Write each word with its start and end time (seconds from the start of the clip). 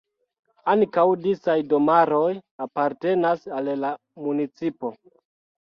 Ankaŭ 0.71 1.03
disaj 1.25 1.57
domaroj 1.73 2.23
apartenas 2.67 3.47
al 3.61 3.73
la 3.85 3.95
municipo. 4.27 4.95